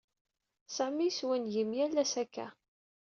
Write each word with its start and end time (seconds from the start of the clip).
Sami 0.75 1.05
yeswingim 1.07 1.69
yall-ass 1.77 2.13
akk-a. 2.23 2.47